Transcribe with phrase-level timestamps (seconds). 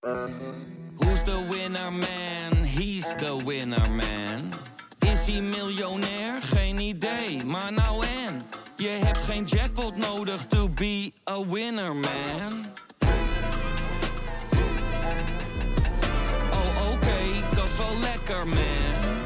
[0.00, 2.64] Who's the winner man?
[2.64, 4.52] He's the winner man.
[4.98, 6.42] Is hij miljonair?
[6.42, 8.42] Geen idee, maar nou en.
[8.76, 12.66] Je hebt geen jackpot nodig to be a winner man.
[16.50, 19.24] Oh oké, dat is wel lekker man.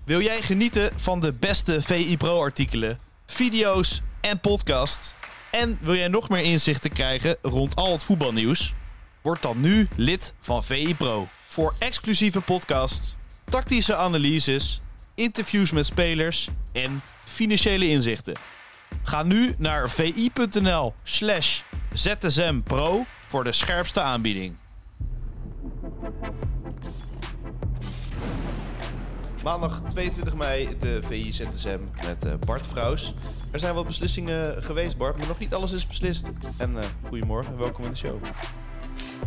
[0.03, 5.13] Wil jij genieten van de beste VI Pro-artikelen, video's en podcast?
[5.51, 8.73] En wil jij nog meer inzichten krijgen rond al het voetbalnieuws?
[9.21, 11.27] Word dan nu lid van VI Pro.
[11.47, 14.81] Voor exclusieve podcasts, tactische analyses,
[15.15, 18.35] interviews met spelers en financiële inzichten.
[19.03, 21.61] Ga nu naar vi.nl slash
[21.93, 24.55] zsmpro voor de scherpste aanbieding.
[29.43, 33.13] Maandag 22 mei de VI ZSM met eh, Bart Vrouws.
[33.51, 36.31] Er zijn wat beslissingen geweest, Bart, maar nog niet alles is beslist.
[36.57, 38.21] En eh goedemorgen, welkom in de show.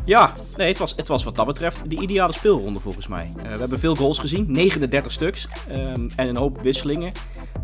[0.06, 3.32] Ja, nee, het, was, het was wat dat betreft de ideale speelronde volgens mij.
[3.36, 5.48] Eh, we hebben veel goals gezien, 39 stuks.
[5.68, 7.12] ehm, en een hoop wisselingen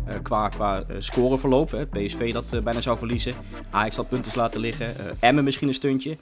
[0.05, 1.71] eh, qua, qua eh, scoreverloop.
[1.71, 1.87] Hè.
[1.87, 3.33] PSV dat bijna zou verliezen.
[3.69, 4.95] Ajax had punten laten liggen.
[5.19, 6.17] Emmen misschien een stuntje.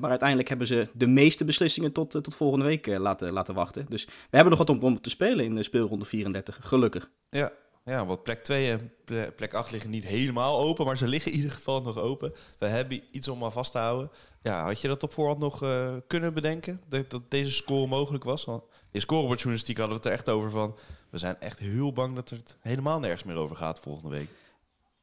[0.00, 3.86] Maar uiteindelijk hebben ze de meeste beslissingen tot, tot volgende week laten, laten wachten.
[3.88, 7.10] Dus we hebben nog wat om, om te spelen in de speelronde 34, gelukkig.
[7.30, 7.50] Ja,
[7.84, 11.30] ja, want plek 2 en ple- plek 8 liggen niet helemaal open, maar ze liggen
[11.30, 12.32] in ieder geval nog open.
[12.58, 14.10] We hebben iets om aan vast te houden.
[14.42, 18.24] Ja, had je dat op voorhand nog eh, kunnen bedenken, dat, dat deze score mogelijk
[18.24, 18.44] was?
[18.44, 20.74] Want in scorebordjournalistiek hadden we het er echt over van...
[21.10, 24.28] we zijn echt heel bang dat het helemaal nergens meer over gaat volgende week.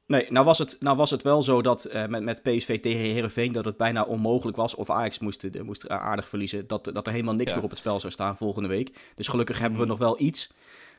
[0.06, 3.00] Nee, nou was het, nou was het wel zo dat eh, met, met PSV tegen
[3.00, 4.76] Herenveen dat het bijna onmogelijk was.
[4.76, 6.68] Of Ajax moest, eh, moest aardig verliezen.
[6.68, 7.56] Dat, dat er helemaal niks Ja.
[7.56, 8.98] meer op het spel zou staan volgende week.
[9.16, 10.50] Dus gelukkig hebben we nog wel iets.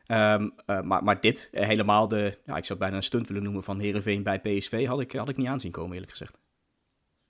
[0.07, 3.63] Ehm, eh, maar, dit, eh, helemaal de, ja, ik zou bijna een stunt willen noemen
[3.63, 6.39] van Herenveen bij PSV, had ik, had ik niet aanzien komen eerlijk gezegd.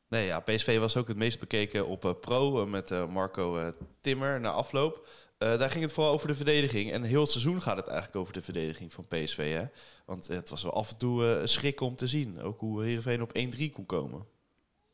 [0.09, 4.51] Nee, ja, PSV was ook het meest bekeken op eh, Pro met Marco Timmer na
[4.51, 5.09] afloop.
[5.39, 6.93] Daar ging het vooral over de verdediging.
[6.93, 9.53] En heel seizoen gaat het eigenlijk over de verdediging van PSV.
[9.53, 9.65] Hè?
[10.07, 12.43] Want het was wel af en toe schrik om te zien.
[12.43, 14.27] Ook hoe Heerenveen op 1-3 kon komen.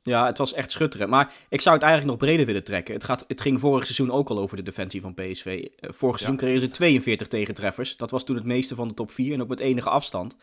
[0.07, 1.09] Ja, het was echt schutteren.
[1.09, 2.95] Maar ik zou het eigenlijk nog breder willen trekken.
[2.95, 5.69] Het, gaat, het ging vorig seizoen ook al over de defensie van PSV.
[5.77, 7.97] Eh, vorig seizoen kregen ze 42 tegentreffers.
[7.97, 10.37] Dat was toen het meeste van de top 4 en op met enige afstand.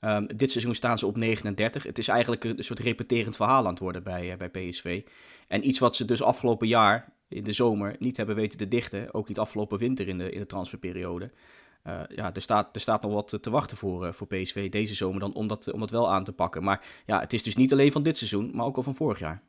[0.00, 1.82] Ehm, dit seizoen staan ze op 39.
[1.82, 5.02] Het is eigenlijk een soort repeterend verhaal aan het worden bij, eh, bij PSV.
[5.48, 9.14] En iets wat ze dus afgelopen jaar in de zomer niet hebben weten te dichten.
[9.14, 11.30] Ook niet afgelopen winter in de, in de transferperiode.
[11.86, 14.94] Eh, ja, er staat, er staat nog wat te wachten voor, eh, voor PSV deze
[14.94, 16.64] zomer dan om dat, om dat wel aan te pakken.
[16.64, 19.18] Maar ja, het is dus niet alleen van dit seizoen, maar ook al van vorig
[19.18, 19.42] jaar.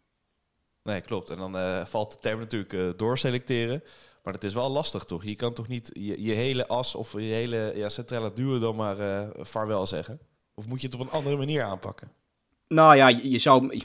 [0.83, 1.29] Nee, klopt.
[1.29, 3.83] En dan eh, valt de term natuurlijk doorselecteren.
[4.23, 5.23] Maar het is wel lastig, toch?
[5.23, 8.75] Je kan toch niet je, je hele as of je hele ja, centrale duo dan
[8.75, 8.97] maar
[9.39, 10.19] vaarwel zeggen?
[10.53, 12.11] Of moet je het op een andere manier aanpakken?
[12.67, 13.83] Nou ja, je, je zou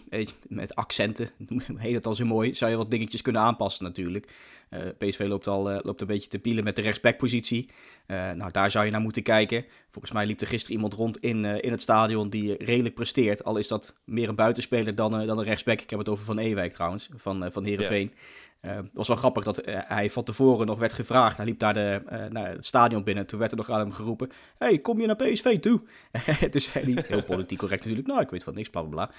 [0.49, 1.31] met accenten,
[1.77, 4.33] heet het al zo mooi, zou je wat dingetjes kunnen aanpassen natuurlijk.
[4.73, 7.71] Eh, PSV loopt al eh, loopt een beetje te pielen met de rechtsbackpositie.
[8.07, 9.65] Eh nou, daar zou je naar moeten kijken.
[9.91, 13.45] Volgens mij liep er gisteren iemand rond in, in het stadion die redelijk presteert.
[13.45, 15.81] Al is dat meer een buitenspeler dan, dan een rechtsback.
[15.81, 18.13] Ik heb het over Van Ewijk trouwens, van, van Heerenveen.
[18.61, 21.37] Het was wel grappig dat hij van tevoren nog werd gevraagd.
[21.37, 23.27] Hij liep daar de, naar het stadion binnen.
[23.27, 25.83] Toen werd er nog aan hem geroepen: hey, kom je naar PSV toe?
[26.51, 28.09] dus hij, heel politiek correct natuurlijk.
[28.09, 29.11] Nou, ik weet van niks, bla bla bla.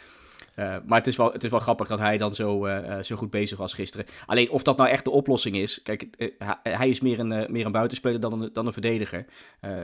[0.56, 3.03] Eh, maar het is, wel, het is wel grappig dat hij dan zo, eh, eh,
[3.03, 4.06] zo goed bezig was gisteren.
[4.25, 5.81] Alleen of dat nou echt de oplossing is.
[5.81, 6.08] Kijk,
[6.64, 9.25] hij- is meer een, meer een buitenspeler dan een, dan een verdediger.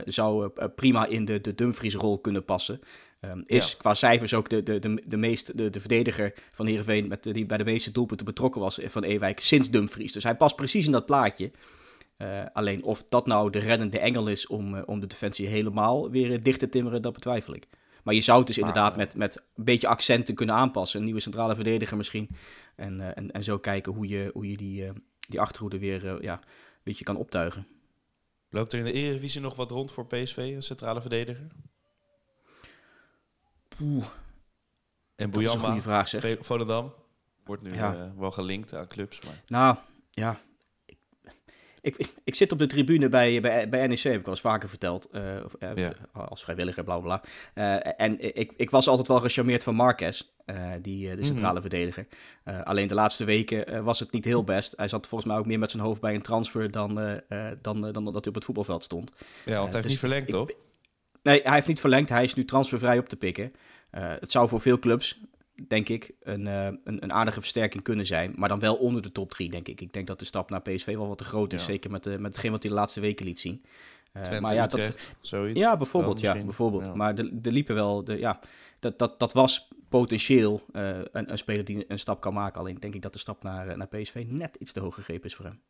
[0.04, 2.80] Zou prima in de, de Dumfries-rol kunnen passen.
[3.20, 3.76] Ehm, is Ja.
[3.78, 7.08] qua cijfers ook de, de, de, de, meest, de, de verdediger van Heerenveen...
[7.08, 10.12] Met, die bij de meeste doelpunten betrokken was van Ewijk sinds Dumfries.
[10.12, 11.50] Dus hij past precies in dat plaatje.
[12.52, 16.58] Alleen of dat nou de reddende engel is om, om de defensie helemaal weer dicht
[16.58, 17.66] te timmeren, dat betwijfel ik.
[18.02, 20.98] Maar je zou het dus Maar, inderdaad eh, met, met een beetje accenten kunnen aanpassen.
[20.98, 22.28] Een nieuwe centrale verdediger misschien.
[22.76, 24.90] En, eh, en, en zo kijken hoe je, hoe je die, eh,
[25.28, 26.40] die achterhoede weer ja, een
[26.82, 27.66] beetje kan optuigen.
[28.50, 31.46] Loopt er in de Eredivisie nog wat rond voor PSV, een centrale verdediger?
[33.80, 34.06] Oeh,
[35.16, 36.36] En Bouyamba, vraag zeg.
[36.40, 36.94] Volendam,
[37.44, 38.12] wordt nu Ja.
[38.16, 39.20] wel gelinkt aan clubs.
[39.20, 39.42] Maar...
[39.46, 39.76] Nou,
[40.10, 40.40] ja.
[41.82, 44.68] Ik, ik, zit op de tribune bij, bij, bij NEC, heb ik al eens vaker
[44.68, 45.08] verteld.
[45.10, 45.42] eh, eh,
[45.74, 45.92] Ja.
[46.12, 47.18] Als vrijwilliger, bla bla
[47.54, 47.78] bla.
[47.82, 50.22] Eh, en ik, ik was altijd wel gecharmeerd van Marquez,
[50.82, 52.06] die, de centrale verdediger.
[52.64, 54.72] Alleen de laatste weken was het niet heel best.
[54.76, 56.94] Hij zat volgens mij ook meer met zijn hoofd bij een transfer dan,
[57.62, 59.12] dan, eh, dan dat hij op het voetbalveld stond.
[59.16, 60.50] Ja, want hij heeft dus niet verlengd, ik- toch?
[61.22, 62.08] Nee, hij heeft niet verlengd.
[62.08, 63.52] Hij is nu transfervrij op te pikken.
[63.90, 65.20] Het zou voor veel clubs,
[65.68, 68.32] denk ik, een, eh, een, een aardige versterking kunnen zijn.
[68.36, 69.80] Maar dan wel onder de top 3, denk ik.
[69.80, 71.60] Ik denk dat de stap naar PSV wel wat te groot is.
[71.60, 71.66] Ja.
[71.66, 73.64] Zeker met, de, met hetgeen wat hij de laatste weken liet zien.
[74.12, 75.60] Eh, Twente, maar ja, dat, Utrecht, zoiets.
[75.60, 76.20] ja, bijvoorbeeld.
[76.20, 76.86] Ja, bijvoorbeeld.
[76.86, 76.94] Ja.
[76.94, 78.04] Maar er er liepen wel.
[78.04, 78.40] De, ja,
[78.78, 82.60] dat, dat, dat was potentieel eh, een, een speler die een stap kan maken.
[82.60, 85.24] Alleen denk ik dat de stap naar, eh, naar PSV net iets te hoog gegrepen
[85.24, 85.60] is voor hem.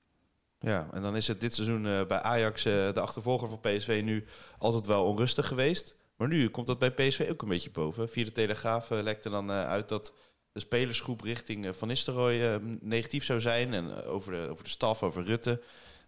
[0.60, 4.00] Ja, en dan is het dit seizoen eh, bij Ajax, eh, de achtervolger van PSV,
[4.04, 4.24] nu
[4.58, 5.94] altijd wel onrustig geweest.
[6.20, 8.08] Maar nu komt dat bij PSV ook een beetje boven.
[8.08, 10.14] Via de Telegraaf eh, lekte dan eh, uit dat
[10.52, 13.74] de spelersgroep richting eh, Van Nistelrooy negatief zou zijn.
[13.74, 15.62] En over, de, over de staf, over Rutte.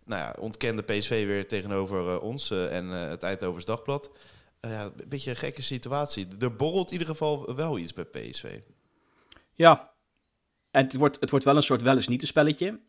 [0.04, 4.10] Nou ja, ontkende PSV weer tegenover ons en het Eindhovens Dagblad.
[4.60, 6.28] Ja, een beetje een gekke situatie.
[6.40, 8.58] Er borrelt in ieder geval wel iets bij PSV.
[9.52, 9.92] Ja,
[10.70, 12.80] en het wordt, het wordt wel een soort wel eens niet een spelletje.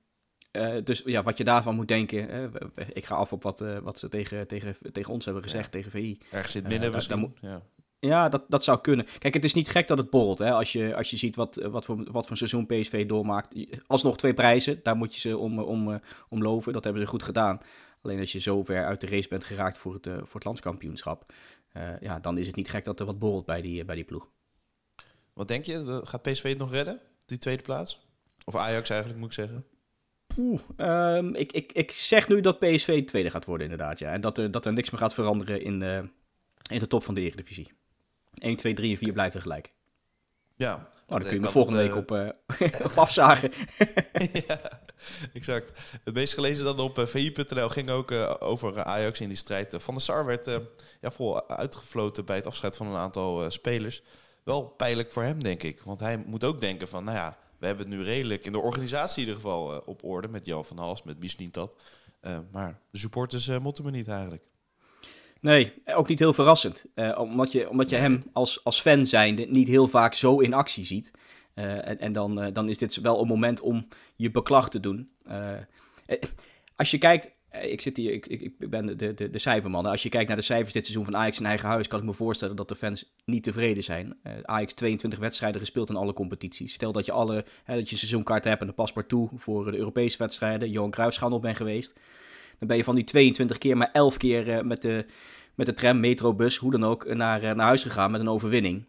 [0.53, 2.29] Eh, dus ja, wat je daarvan moet denken.
[2.29, 5.43] hè, we- ik ga af op wat, eh, wat ze tegen, tegen, tegen ons hebben
[5.43, 6.17] gezegd, tegen VI.
[6.31, 6.91] Ergens in het Eh, midden
[7.41, 7.61] ja.
[7.99, 9.05] Ja, dat, dat zou kunnen.
[9.19, 10.39] Kijk, het is niet gek dat het borrelt.
[10.39, 10.51] Hè?
[10.51, 13.55] Als, je, als je ziet wat, wat, voor, wat voor seizoen PSV doormaakt.
[13.87, 16.73] Alsnog twee prijzen, daar moet je ze om, om, eh, om loven.
[16.73, 17.57] Dat hebben ze goed gedaan.
[18.01, 20.43] Alleen als je zo ver uit de race bent geraakt voor het, eh, voor het
[20.45, 21.33] landskampioenschap.
[21.71, 24.03] eh, ja, dan is het niet gek dat er wat borrelt bij die, bij die
[24.03, 24.29] ploeg.
[25.33, 25.73] Wat denk je?
[25.73, 26.99] Eh, Gaat PSV het nog redden?
[27.25, 28.07] Die tweede plaats?
[28.45, 29.65] Of Ajax eigenlijk, moet ik zeggen.
[30.37, 33.99] Oeh, ehm, ik, ik, ik zeg nu dat PSV tweede gaat worden, inderdaad.
[33.99, 34.11] Ja.
[34.11, 35.81] En dat er, dat er niks meer gaat veranderen in,
[36.71, 37.71] in de top van de Eredivisie.
[38.37, 39.69] 1, 2, 3 en 4 blijven gelijk.
[40.55, 40.91] Ja.
[41.07, 43.51] Nou, dan kun je me volgende het, week op, eh, op afzagen.
[44.47, 44.81] ja,
[45.33, 45.81] exact.
[46.03, 49.75] Het meest gelezen dan op eh, VI.nl ging ook over Ajax in die strijd.
[49.77, 50.57] Van der Sar werd eh,
[51.01, 54.01] ja, vol uitgefloten bij het afscheid van een aantal spelers.
[54.43, 55.81] Wel pijnlijk voor hem, denk ik.
[55.81, 58.59] Want hij moet ook denken van, nou ja, we hebben het nu redelijk in de
[58.59, 60.27] organisatie in ieder geval eh, op orde.
[60.27, 61.75] Met Jan van Hals, met Michelin dat.
[62.19, 64.43] Eh, maar de supporters eh, moeten me niet eigenlijk.
[65.39, 66.85] Nee, ook niet heel verrassend.
[67.17, 70.85] Omdat je, omdat je hem als, als fan zijnde niet heel vaak zo in actie
[70.85, 71.11] ziet.
[71.53, 75.11] En en dan, dan is dit wel een moment om je beklag te doen.
[76.75, 79.85] Als je kijkt, ik, zit hier, ik, ik, ik ben de, de, de cijferman.
[79.85, 82.05] Als je kijkt naar de cijfers dit seizoen van Ajax in eigen huis, kan ik
[82.05, 84.17] me voorstellen dat de fans niet tevreden zijn.
[84.23, 86.73] Eh, Ajax 22 wedstrijden gespeeld in alle competities.
[86.73, 89.77] Stel dat je alle, hè, dat je seizoenkaart hebt en een paspoort toe voor de
[89.77, 90.69] Europese wedstrijden.
[90.69, 91.93] Johan Cruijffschaal bent geweest.
[92.59, 95.05] Dan ben je van die 22 keer maar 11 keer eh, met, de,
[95.55, 98.29] met de tram, metro, bus, hoe dan ook, naar, eh, naar huis gegaan met een
[98.29, 98.85] overwinning.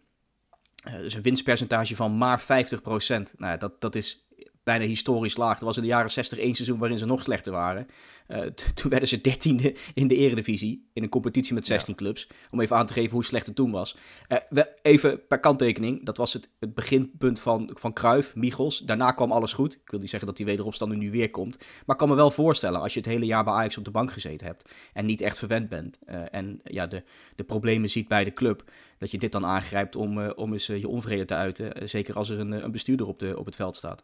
[0.83, 3.33] Eh, dus een winstpercentage van maar 50%.
[3.37, 4.24] Nou, dat, dat is
[4.65, 5.59] bijna historisch laag.
[5.59, 7.87] Er was in de jaren 60 één seizoen waarin ze nog slechter waren.
[8.27, 8.41] Eh,
[8.73, 12.27] toen werden ze dertiende in de eredivisie, in een competitie met 16 clubs.
[12.51, 13.97] Om even aan te geven hoe slecht het toen was.
[14.27, 18.79] Eh, even per kanttekening, dat was het, het beginpunt van, van Cruijff, Michels.
[18.79, 19.73] Daarna kwam alles goed.
[19.73, 21.57] Ik wil niet zeggen dat die wederopstand nu weer komt.
[21.57, 23.91] Maar ik kan me wel voorstellen, als je het hele jaar bij Ajax op de
[23.91, 24.69] bank gezeten hebt...
[24.93, 27.03] en niet echt verwend bent eh, en ja, de,
[27.35, 28.63] de problemen ziet bij de club...
[28.97, 31.89] dat je dit dan aangrijpt om, om eens je onvrede te uiten.
[31.89, 34.03] Zeker als er een, een bestuurder op, de, op het veld staat.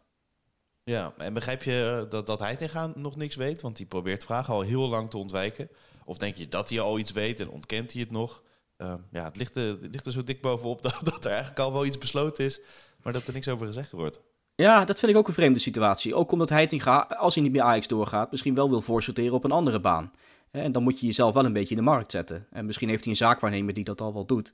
[0.84, 3.60] Ja, en begrijp je dat, dat hij tegenaan nog niks weet?
[3.60, 5.68] Want hij probeert vragen al heel lang te ontwijken.
[6.04, 8.42] Of denk je dat hij al iets weet en ontkent hij het nog?
[8.76, 11.98] Eh, ja, het ligt, er, zo dik bovenop dat, dat er eigenlijk al wel iets
[11.98, 12.60] besloten is,
[13.02, 14.20] maar dat er niks over gezegd wordt.
[14.54, 16.14] Ja, dat vind ik ook een vreemde situatie.
[16.14, 19.50] Ook omdat Heitinga, als hij niet meer Ajax doorgaat, misschien wel wil voorsorteren op een
[19.50, 20.10] andere baan.
[20.50, 22.46] En dan moet je jezelf wel een beetje in de markt zetten.
[22.50, 24.52] En misschien heeft hij een zaakwaarnemer die dat al wel doet.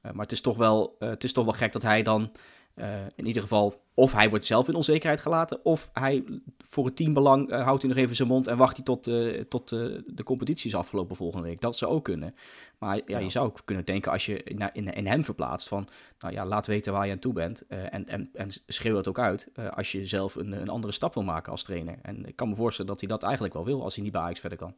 [0.00, 2.32] Eh, maar het is, toch wel, eh, het is toch wel gek dat hij dan
[2.74, 3.82] eh, in ieder geval...
[3.94, 5.64] of hij wordt zelf in onzekerheid gelaten...
[5.64, 6.24] of hij
[6.58, 8.46] voor het teambelang eh, houdt hij nog even zijn mond...
[8.46, 11.60] en wacht hij tot, eh, tot de competitie is afgelopen volgende week.
[11.60, 12.34] Dat zou ook kunnen.
[12.78, 13.18] Maar ja, Ja.
[13.18, 15.68] je zou ook kunnen denken als je in, in, in hem verplaatst...
[15.68, 17.66] van nou ja, laat weten waar je aan toe bent.
[17.66, 21.22] en, en, en schreeuw dat ook uit als je zelf een, een andere stap wil
[21.22, 21.98] maken als trainer.
[22.02, 23.82] En ik kan me voorstellen dat hij dat eigenlijk wel wil...
[23.82, 24.74] als hij niet bij Ajax verder kan.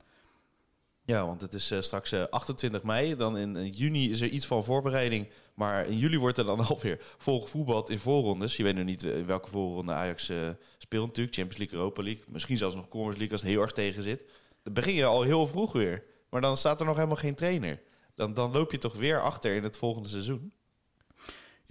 [1.04, 3.16] Ja, want het is eh, straks eh, 28 mei.
[3.16, 5.28] Dan in, eh, juni is er iets van voorbereiding.
[5.54, 8.56] Maar in juli wordt er dan alweer volgevoetbald in voorrondes.
[8.56, 10.36] Je weet nog niet eh, in welke voorronde Ajax eh,
[10.78, 11.36] speelt natuurlijk.
[11.36, 12.24] Champions League, Europa League.
[12.28, 14.22] Misschien zelfs nog Conference League als het heel erg tegen zit.
[14.62, 16.04] Dan begin je al heel vroeg weer.
[16.30, 17.82] Maar dan staat er nog helemaal geen trainer.
[18.14, 20.52] Dan, dan loop je toch weer achter in het volgende seizoen.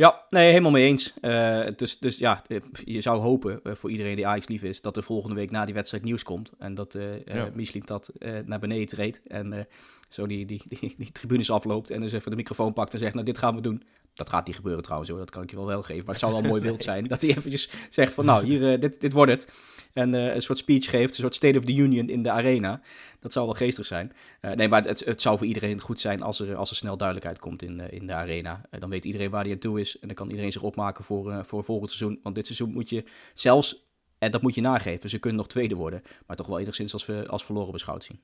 [0.01, 1.13] Ja, nee, helemaal mee eens.
[1.21, 4.81] Eh, dus, dus ja, eh, je zou hopen eh, voor iedereen die Ajax lief is...
[4.81, 6.51] dat er volgende week na die wedstrijd nieuws komt.
[6.59, 7.49] En dat eh, Ja.
[7.53, 8.11] Michelin dat
[8.45, 9.21] naar beneden treedt.
[9.27, 9.67] En
[10.09, 13.13] zo die, die, die, die tribunes afloopt en dus even de microfoon pakt en zegt...
[13.13, 13.83] nou, dit gaan we doen.
[14.13, 16.05] Dat gaat niet gebeuren trouwens hoor, dat kan ik je wel wel geven.
[16.05, 18.79] Maar het zou wel een mooi beeld zijn dat hij eventjes zegt van nou, hier,
[18.79, 19.47] dit, dit wordt het.
[19.93, 22.81] En een soort speech geeft, een soort State of the Union in de arena.
[23.19, 24.11] Dat zou wel geestig zijn.
[24.41, 27.39] nee, maar het, het zou voor iedereen goed zijn als er, als er snel duidelijkheid
[27.39, 28.61] komt in, in de arena.
[28.69, 29.99] dan weet iedereen waar hij aan toe is.
[29.99, 32.19] En dan kan iedereen zich opmaken voor, voor volgend seizoen.
[32.23, 33.85] Want dit seizoen moet je zelfs,
[34.17, 36.01] en dat moet je nageven, ze kunnen nog tweede worden.
[36.25, 38.19] Maar toch wel enigszins als, we, als verloren beschouwd zien.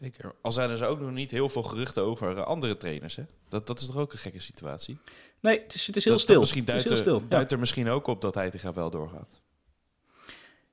[0.00, 0.34] Zeker.
[0.42, 3.16] Al zijn er dus ook nog niet heel veel geruchten over eh, andere trainers.
[3.16, 3.22] Hè?
[3.48, 4.98] Dat, dat is toch ook een gekke situatie?
[5.40, 6.40] Nee, het is, het is heel stil.
[6.40, 7.28] misschien duidt, het is heel stil.
[7.28, 9.40] duidt er misschien ook op dat hij tegen wel doorgaat.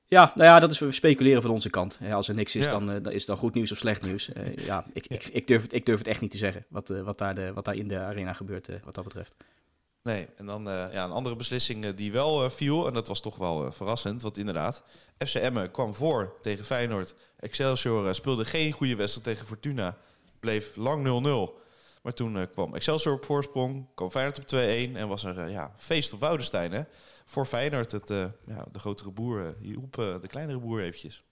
[0.10, 2.00] Ja, nou ja, dat is we speculeren van onze kant.
[2.12, 4.30] als er niks is, dan, uh, dan is het dan goed nieuws of slecht nieuws.
[4.30, 6.90] Uh, ja, ik, ik, ik, durf het, ik durf het echt niet te zeggen, wat,
[6.90, 9.36] uh, wat, daar, de, wat daar in de arena gebeurt, wat dat betreft.
[10.04, 13.72] Nee, en dan ja, een andere beslissing die wel viel, en dat was toch wel
[13.72, 14.84] verrassend, want inderdaad,
[15.18, 17.16] FC Emmen kwam voor tegen Feyenoord.
[17.40, 19.98] Excelsior speelde geen goede wedstrijd tegen Fortuna,
[20.40, 21.66] bleef lang 0-0.
[22.02, 26.14] Maar toen kwam Excelsior op voorsprong, kwam Feyenoord op 2-1 en was er ja, feest
[26.14, 26.82] op Woudenstein, hè?
[27.27, 31.24] Voor Feyenoord, het, uh, ja, de grotere boer, hielp uh, de kleinere boer eventjes.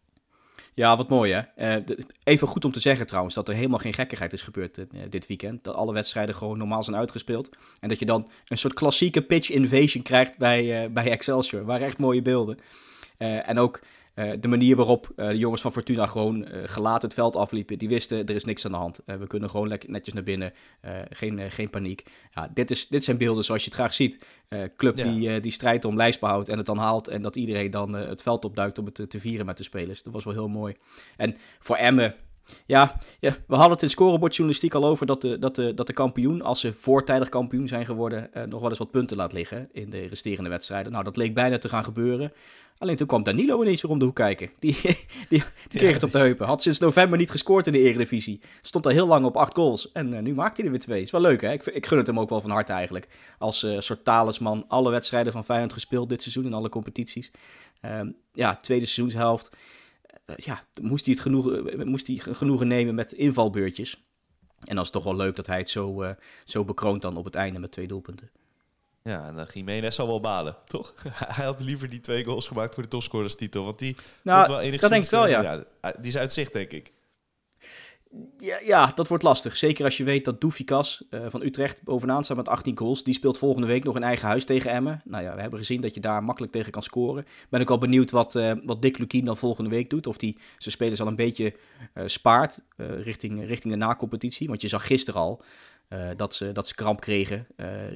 [0.74, 1.80] Ja, wat mooi hè.
[2.24, 5.64] Even goed om te zeggen trouwens dat er helemaal geen gekkigheid is gebeurd dit weekend.
[5.64, 7.50] Dat alle wedstrijden gewoon normaal zijn uitgespeeld.
[7.80, 11.66] En dat je dan een soort klassieke pitch invasion krijgt bij, bij Excelsior.
[11.66, 12.60] Waren echt mooie beelden.
[13.18, 13.82] en ook
[14.16, 17.78] uh, de manier waarop uh, de jongens van Fortuna gewoon uh, gelaten het veld afliepen,
[17.78, 19.00] die wisten er is niks aan de hand.
[19.06, 20.54] we kunnen gewoon lekker netjes naar binnen,
[21.10, 22.04] geen, geen paniek.
[22.32, 24.26] Ja, dit, is, dit zijn beelden zoals je het graag ziet.
[24.78, 25.04] club ja.
[25.04, 28.46] die, die strijdt om lijstbehoud en het dan haalt en dat iedereen dan het veld
[28.46, 30.04] opduikt om het te, te vieren met de spelers.
[30.04, 30.76] Dat was wel heel mooi.
[31.18, 32.16] En voor Emmen,
[32.66, 35.94] ja, ja, we hadden het in scorebordjournalistiek al over dat de, dat, de, dat de
[35.94, 39.90] kampioen, als ze voortijdig kampioen zijn geworden, nog wel eens wat punten laat liggen in
[39.90, 40.92] de resterende wedstrijden.
[40.92, 42.32] Nou, dat leek bijna te gaan gebeuren.
[42.78, 44.50] Alleen toen kwam Danilo ineens weer om de hoek kijken.
[44.60, 44.78] Die,
[45.30, 46.46] die, die kreeg het op de heupen.
[46.46, 48.42] Had sinds november niet gescoord in de Eredivisie.
[48.62, 49.92] Stond al heel lang op acht goals.
[49.92, 51.02] En uh, nu maakt hij er weer twee.
[51.02, 51.52] Is wel leuk, hè?
[51.52, 53.08] Ik, ik gun het hem ook wel van harte eigenlijk.
[53.38, 54.66] Als uh, soort talisman.
[54.68, 57.32] Alle wedstrijden van Feyenoord gespeeld dit seizoen in alle competities.
[57.86, 58.00] Uh,
[58.34, 59.56] ja, tweede seizoenshelft.
[60.26, 64.04] Uh, ja, moest hij, het genoegen, moest hij genoegen nemen met invalbeurtjes.
[64.60, 67.26] En dan is het toch wel leuk dat hij het zo, zo bekroont dan op
[67.26, 68.30] het einde met twee doelpunten.
[69.04, 70.94] Ja, en dan Jiménez zal wel balen, toch?
[71.36, 73.64] Hij had liever die twee goals gemaakt voor de topscorerstitel.
[73.64, 74.82] Want die nou, wel enigszins...
[74.82, 75.42] dat denk ik wel, ja.
[75.82, 75.92] ja.
[76.00, 76.92] Die is uit zicht, denk ik.
[78.38, 79.58] Ja, ja, dat wordt lastig.
[79.58, 83.04] Zeker als je weet dat Doefikas uh, van Utrecht bovenaan staat met 18 goals.
[83.04, 85.02] Die speelt volgende week nog in eigen huis tegen Emmen.
[85.06, 87.26] Nou ja, we hebben gezien dat je daar makkelijk tegen kan scoren.
[87.50, 90.08] Ben ik al benieuwd wat, uh, wat Dick Lukien dan volgende week doet.
[90.08, 91.56] Of hij zijn spelers al een beetje
[91.94, 94.48] uh, spaart richting, richting de na-competitie.
[94.48, 95.44] Want je zag gisteren al
[96.16, 97.48] dat, ze, dat ze kramp kregen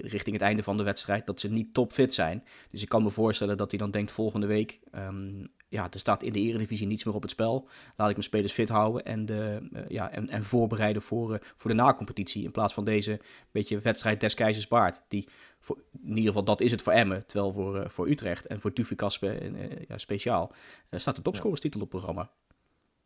[0.02, 1.26] richting het einde van de wedstrijd.
[1.26, 2.44] Dat ze niet topfit zijn.
[2.70, 4.80] Dus ik kan me voorstellen dat hij dan denkt volgende week...
[4.96, 7.68] Um, ja, er staat in de eredivisie niets meer op het spel.
[7.96, 11.70] Laat ik mijn spelers fit houden en, de, uh, ja, en, en voorbereiden voor, voor
[11.70, 12.44] de na-competitie.
[12.44, 13.20] In plaats van deze
[13.52, 15.02] beetje wedstrijd des keizers baard.
[15.08, 15.28] Die
[15.60, 17.26] voor, in ieder geval, dat is het voor Emmen.
[17.26, 19.52] Terwijl voor, voor Utrecht en voor Tufikas spe,
[19.88, 20.52] ja, speciaal
[20.92, 22.32] staat de topscorerstitel op het programma.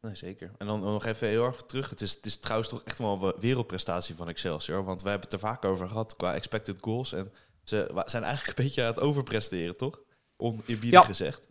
[0.02, 0.52] Nee, zeker.
[0.58, 1.90] En dan nog even heel erg terug.
[1.90, 4.84] Het is, het is trouwens toch echt wel een wereldprestatie van Excelsior.
[4.84, 7.14] Want wij hebben het er vaak over gehad qua expected goals.
[7.14, 7.32] En
[7.64, 10.00] ze zijn eigenlijk een beetje aan het overpresteren, toch?
[10.38, 11.02] Oneerbiedig ja.
[11.02, 11.42] gezegd.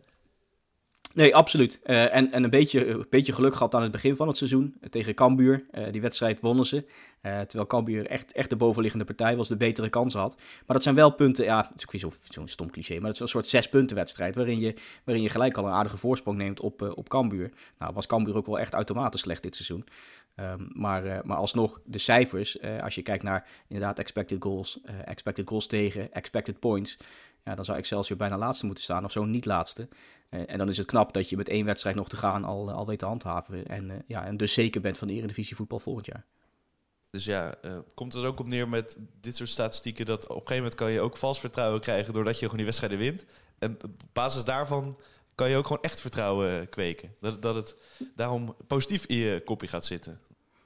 [1.13, 1.79] Nee, absoluut.
[1.85, 4.75] Uh, en, en een beetje, een beetje geluk gehad aan het begin van het seizoen
[4.89, 5.65] tegen Cambuur.
[5.91, 6.85] Die wedstrijd wonnen ze.
[7.21, 10.35] Terwijl Cambuur echt, echt de bovenliggende partij was, de betere kansen had.
[10.35, 13.13] Maar dat zijn wel punten, ja, het is ook zo'n zo stom cliché, maar het
[13.13, 16.37] is een soort zes punten wedstrijd waarin je, waarin je gelijk al een aardige voorsprong
[16.37, 17.51] neemt op, op Cambuur.
[17.77, 19.85] Nou, was Cambuur ook wel echt automatisch slecht dit seizoen.
[20.39, 25.67] Um, maar, maar alsnog, de cijfers, als je kijkt naar inderdaad expected goals, expected goals
[25.67, 26.97] tegen, expected points
[27.43, 29.87] ja, dan zou Excelsior bijna laatste moeten staan, of zo niet laatste.
[30.29, 32.71] Uh, en dan is het knap dat je met één wedstrijd nog te gaan al,
[32.71, 33.67] al weet te handhaven.
[33.67, 36.25] En, uh, ja, en dus zeker bent van de Eredivisie voetbal volgend jaar.
[37.09, 37.55] Dus ja,
[37.93, 40.91] komt het ook op neer met dit soort statistieken dat op een gegeven moment kan
[40.91, 43.25] je ook vals vertrouwen krijgen doordat je gewoon die wedstrijden wint.
[43.59, 44.97] En op basis daarvan
[45.35, 47.15] kan je ook gewoon echt vertrouwen kweken.
[47.19, 47.75] Dat, dat het
[48.15, 50.19] daarom positief in je kopje gaat zitten.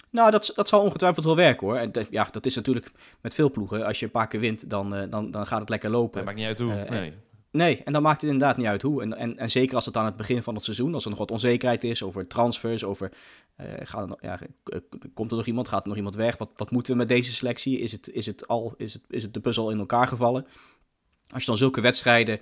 [0.10, 1.78] Nou, dat, dat zal ongetwijfeld wel werken hoor.
[1.78, 3.86] En ja, dat is natuurlijk met veel ploegen.
[3.86, 6.16] Als je een paar keer wint, dan, uh, dan, dan gaat het lekker lopen.
[6.16, 6.74] Dat maakt niet uit hoe.
[6.74, 7.14] Uh, nee.
[7.52, 9.02] Nee, en dan maakt het inderdaad niet uit hoe.
[9.02, 11.20] En, en, en zeker als het aan het begin van het seizoen, als er nog
[11.20, 13.12] wat onzekerheid is over transfers, over
[13.58, 14.40] uh, gaat er, ja,
[15.14, 16.38] komt er nog iemand, gaat er nog iemand weg?
[16.38, 17.80] Wat, wat moeten we met deze selectie?
[17.80, 20.46] Is het, is, het al, is, het, is het de puzzel in elkaar gevallen?
[21.30, 22.40] Als je dan zulke wedstrijden,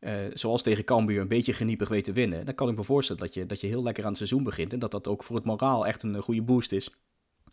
[0.00, 3.22] uh, zoals tegen Cambuur, een beetje geniepig weet te winnen, dan kan ik me voorstellen
[3.22, 5.36] dat je, dat je heel lekker aan het seizoen begint en dat dat ook voor
[5.36, 6.90] het moraal echt een goede boost is.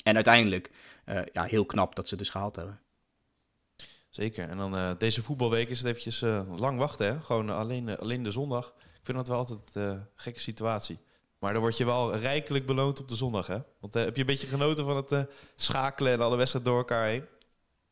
[0.04, 0.72] En uiteindelijk,
[1.06, 2.80] uh, ja, heel knap dat ze dus gehaald hebben.
[4.10, 4.50] Zeker.
[4.50, 6.22] En dan deze voetbalweek is het eventjes
[6.56, 7.06] lang wachten.
[7.06, 7.20] Hè?
[7.20, 8.74] Gewoon alleen, alleen de zondag.
[8.78, 11.00] Ik vind dat wel altijd een gekke situatie.
[11.40, 13.48] Maar dan word je wel rijkelijk beloond op de zondag.
[13.48, 13.58] Hè?
[13.80, 17.24] Want heb je een beetje genoten van het schakelen en alle wedstrijden door elkaar heen?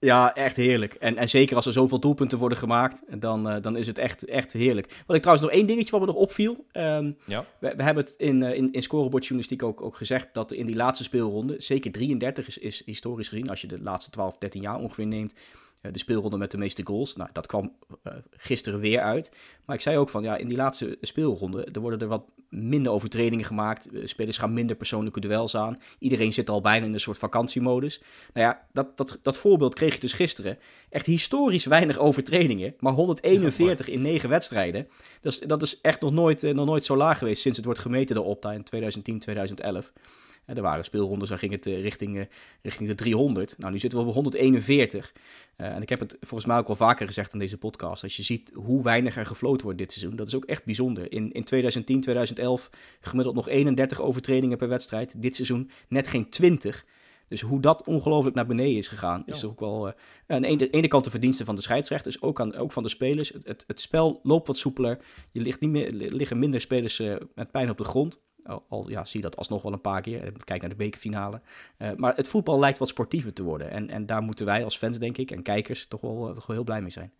[0.03, 0.93] Ja, echt heerlijk.
[0.93, 4.25] En, en zeker als er zoveel doelpunten worden gemaakt, dan, uh, dan is het echt,
[4.25, 5.03] echt heerlijk.
[5.05, 6.65] Wat ik trouwens nog één dingetje wat me nog opviel.
[6.74, 7.45] Um, ja.
[7.60, 10.75] we, we, hebben het in, uh, in, in scorebordjournalistiek ook, ook gezegd dat in die
[10.75, 14.79] laatste speelronde, zeker 33 is, is historisch gezien, als je de laatste 12, 13 jaar
[14.79, 15.33] ongeveer neemt,
[15.91, 17.15] de speelronde met de meeste goals.
[17.15, 17.71] Nou, dat kwam
[18.31, 19.31] gisteren weer uit.
[19.65, 22.91] Maar ik zei ook van, ja, in die laatste speelronde, er worden er wat minder
[22.91, 23.89] overtredingen gemaakt.
[24.03, 25.79] Spelers gaan minder persoonlijke duels aan.
[25.99, 28.01] Iedereen zit al bijna in een soort vakantiemodus.
[28.33, 30.57] Nou ja, dat, dat, dat voorbeeld kreeg je dus gisteren.
[30.89, 32.75] Echt historisch weinig overtredingen.
[32.79, 34.87] Maar 141 in 9 wedstrijden.
[35.21, 37.65] Dat is, dat is echt nog nooit, eh, nog nooit zo laag geweest sinds het
[37.65, 39.91] wordt gemeten, de opta in 2010, 2011.
[40.45, 42.25] Er waren speelrondes, daar ging het eh, richting, eh,
[42.62, 43.57] richting de 300.
[43.57, 45.13] Nou, nu zitten we op 141.
[45.57, 48.03] Uh, en ik heb het volgens mij ook wel vaker gezegd in deze podcast.
[48.03, 51.12] Als je ziet hoe weinig er gefloten wordt dit seizoen, dat is ook echt bijzonder.
[51.12, 52.69] In, in 2010, 2011
[53.00, 55.21] gemiddeld nog 31 overtredingen per wedstrijd.
[55.21, 56.85] Dit seizoen net geen 20.
[57.27, 59.93] Dus hoe dat ongelooflijk naar beneden is gegaan, is ook wel uh,
[60.27, 63.29] aan de ene kant de verdienste van de scheidsrechters, ook, aan, ook van de spelers.
[63.29, 65.00] Het, het, het spel loopt wat soepeler.
[65.31, 68.21] Je ligt niet meer, liggen minder spelers uh, met pijn op de grond.
[68.69, 70.33] Al, ja, zie je dat alsnog wel een paar keer.
[70.43, 71.41] Kijk naar de bekerfinale.
[71.77, 73.69] Uh, maar het voetbal lijkt wat sportiever te worden.
[73.69, 76.55] En, en daar moeten wij als fans, denk ik, en kijkers toch wel, toch wel
[76.55, 77.13] heel blij mee zijn.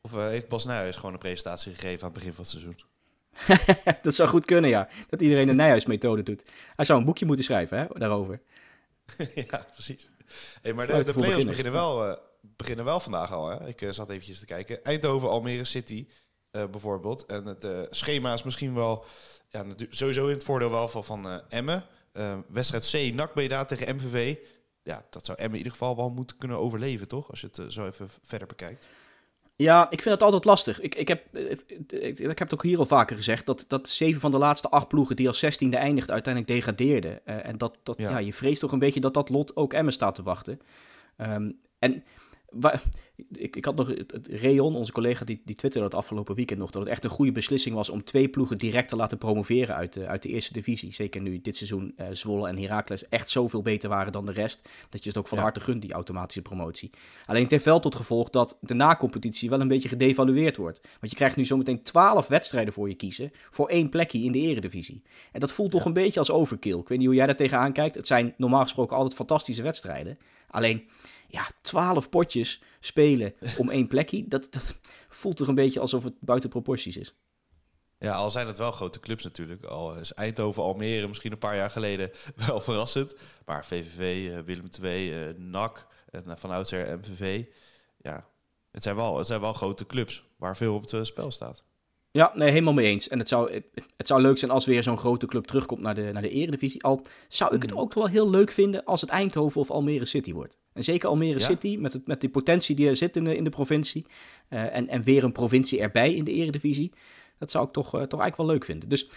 [0.00, 2.80] Of heeft Bas Nijhuis gewoon een presentatie gegeven aan het begin van het seizoen?
[4.02, 4.88] dat zou goed kunnen, ja.
[5.08, 6.44] Dat iedereen de Nijhuis-methode doet.
[6.74, 8.40] Hij zou een boekje moeten schrijven hè, daarover.
[9.50, 10.08] ja, precies.
[10.62, 13.48] Hey, maar de, de play-offs beginnen wel, uh, beginnen wel vandaag al.
[13.48, 13.68] Hè?
[13.68, 14.84] Ik zat eventjes te kijken.
[14.84, 16.06] Eindhoven, Almere City
[16.50, 17.26] bijvoorbeeld.
[17.26, 19.04] En het schema is misschien wel
[19.54, 21.84] ja, sowieso in het voordeel wel van, van Emmen.
[22.48, 24.36] wedstrijd C, NAC daar tegen MVV.
[24.82, 27.30] Ja, dat zou Emmen in ieder geval wel moeten kunnen overleven, toch?
[27.30, 28.86] Als je het zo even verder bekijkt.
[29.56, 30.80] Ja, ik vind het altijd lastig.
[30.80, 33.46] Ik, ik, heb, ik, ik, heb het ook hier al vaker gezegd.
[33.46, 37.20] Dat, dat zeven van de laatste acht ploegen die als zestiende eindigt uiteindelijk degradeerden.
[37.24, 38.10] Uh, en dat, dat ja.
[38.10, 38.18] ja.
[38.18, 40.60] je vreest toch een beetje dat dat lot ook Emmen staat te wachten.
[41.16, 42.04] Um, en
[43.32, 46.70] ik, ik had nog het, Reon, onze collega, die, die twitterde dat afgelopen weekend nog,
[46.70, 49.92] dat het echt een goede beslissing was om twee ploegen direct te laten promoveren uit
[49.92, 50.92] de, uit de eerste divisie.
[50.92, 54.68] Zeker nu dit seizoen uh, Zwolle en Heracles echt zoveel beter waren dan de rest,
[54.88, 55.44] dat je het ook van ja.
[55.44, 56.90] harte gunt, die automatische promotie.
[57.26, 60.80] Alleen het heeft wel tot gevolg dat de na-competitie wel een beetje gedevalueerd wordt.
[61.00, 64.38] Want je krijgt nu zometeen twaalf wedstrijden voor je kiezen, voor één plekje in de
[64.38, 65.02] eredivisie.
[65.32, 65.86] En dat voelt toch ja.
[65.86, 66.78] een beetje als overkill.
[66.78, 67.94] Ik weet niet hoe jij daar tegenaan kijkt.
[67.94, 70.18] Het zijn normaal gesproken altijd fantastische wedstrijden.
[70.50, 70.88] Alleen
[71.28, 74.76] ja, twaalf potjes spelen om één plekje, dat, dat
[75.08, 77.14] voelt toch een beetje alsof het buiten proporties is.
[77.98, 79.62] Ja, al zijn het wel grote clubs natuurlijk.
[79.62, 82.10] Al is Eindhoven, Almere misschien een paar jaar geleden
[82.46, 83.14] wel verrassend.
[83.46, 87.46] Maar VVV, uh, Willem II, uh, NAC en uh, van oudsher MVV.
[88.00, 88.28] Ja,
[88.70, 91.62] het zijn, wel, het zijn wel grote clubs waar veel op het spel staat.
[92.16, 93.08] Ja, nee, helemaal mee eens.
[93.08, 93.52] En het zou,
[93.96, 96.82] het zou leuk zijn als weer zo'n grote club terugkomt naar de, naar de Eredivisie.
[96.82, 100.32] Al zou ik het ook wel heel leuk vinden als het Eindhoven of Almere City
[100.32, 100.58] wordt.
[100.72, 101.44] En zeker Almere ja?
[101.44, 104.06] City, met, het, met die potentie die er zit in de, in de provincie.
[104.50, 106.92] Uh, en, en weer een provincie erbij in de Eredivisie.
[107.38, 108.88] Dat zou ik toch, uh, toch eigenlijk wel leuk vinden.
[108.88, 109.10] Dus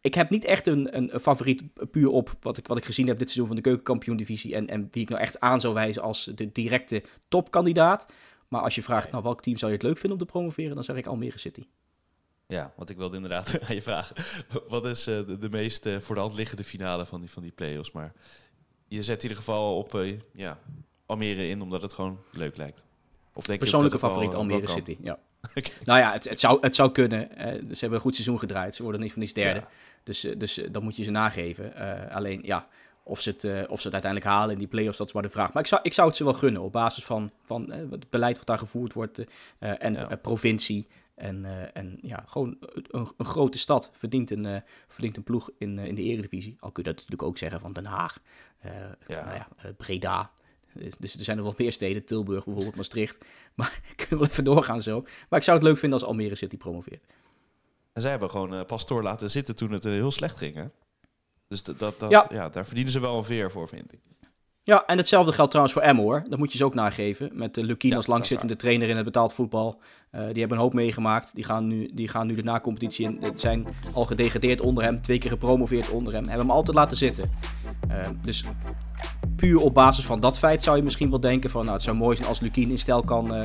[0.00, 3.06] ik heb niet echt een, een, een, favoriet puur op wat ik, wat ik gezien
[3.06, 4.54] heb dit seizoen van de keukenkampioen-divisie.
[4.54, 8.06] En, en die ik nou echt aan zou wijzen als de directe topkandidaat.
[8.48, 10.74] Maar als je vraagt, nou welk team zou je het leuk vinden om te promoveren,
[10.74, 11.62] dan zeg ik Almere City.
[12.48, 14.16] Ja, want ik wilde inderdaad aan je vragen.
[14.68, 17.42] Wat is uh, de, de, meest uh, voor de hand liggende finale van die, van
[17.42, 17.92] die play-offs?
[17.92, 18.12] Maar
[18.86, 20.58] je zet in ieder geval op uh, ja,
[21.06, 22.84] Almere in, omdat het gewoon leuk lijkt.
[23.32, 25.18] Of denk Persoonlijke favoriet Almere City, ja.
[25.56, 25.72] okay.
[25.84, 27.28] Nou ja, het, het, zou, het zou kunnen.
[27.36, 28.74] ze hebben een goed seizoen gedraaid.
[28.74, 29.60] Ze worden niet van die derde.
[29.60, 29.68] Ja.
[30.02, 31.74] Dus, dus dan moet je ze nageven.
[32.10, 32.68] alleen, ja,
[33.02, 35.22] of ze, het, uh, of ze het uiteindelijk halen in die play-offs, dat is maar
[35.22, 35.52] de vraag.
[35.52, 38.36] Maar ik zou, ik zou het ze wel gunnen op basis van, van het beleid
[38.36, 39.24] wat daar gevoerd wordt.
[39.58, 40.16] En ja.
[40.16, 40.86] provincie.
[41.18, 45.94] En, en ja, gewoon een, een, grote stad verdient een, verdient een ploeg in, in
[45.94, 46.56] de eredivisie.
[46.60, 48.18] Al kun je dat natuurlijk ook zeggen van Den Haag,
[48.62, 49.24] ja.
[49.24, 50.30] Nou ja, Breda.
[50.98, 53.24] Dus er zijn er wel meer steden, Tilburg bijvoorbeeld, Maastricht.
[53.54, 55.00] Maar kunnen we wel even doorgaan zo.
[55.28, 57.04] Maar ik zou het leuk vinden als Almere City promoveert.
[57.92, 60.66] En zij hebben gewoon Pastoor laten zitten toen het heel slecht ging, hè?
[61.48, 62.26] Dus dat, dat, dat ja.
[62.30, 62.48] ja.
[62.48, 64.00] daar verdienen ze wel een veer voor, vind ik.
[64.68, 66.24] Ja, en hetzelfde geldt trouwens voor Emmo hoor.
[66.28, 67.30] Dat moet je ze ook nageven.
[67.32, 69.80] Met de Lukien ja, als langzittende trainer in het betaald voetbal.
[70.12, 71.34] Uh, die hebben een hoop meegemaakt.
[71.34, 73.18] Die gaan nu, die gaan nu de na-competitie in.
[73.20, 75.02] Die zijn al gedegradeerd onder hem.
[75.02, 76.22] Twee keer gepromoveerd onder hem.
[76.22, 77.30] Hebben hem altijd laten zitten.
[77.90, 78.44] Uh, dus
[79.36, 81.60] puur op basis van dat feit zou je misschien wel denken van...
[81.60, 83.44] Nou, het zou mooi zijn als Lukien in stijl kan, uh,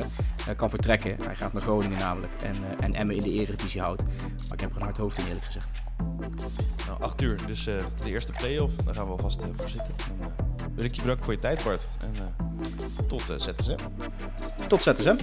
[0.56, 1.16] kan vertrekken.
[1.22, 2.32] Hij gaat naar Groningen namelijk.
[2.42, 4.02] En, en Emmen in de eredivisie houdt.
[4.02, 5.68] Maar ik heb er een hard hoofd in eerlijk gezegd.
[6.86, 8.74] Nou, acht uur, dus uh, de eerste play-off.
[8.76, 9.94] Daar gaan we alvast uh, voor zitten.
[10.20, 10.26] Uh,
[10.74, 11.88] wil ik je bedanken voor je tijd, Bart.
[12.00, 12.14] En
[13.08, 13.76] tot ZSM.
[14.68, 15.16] Tot ZSM.